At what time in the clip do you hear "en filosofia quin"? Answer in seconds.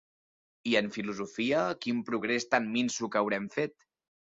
0.79-2.01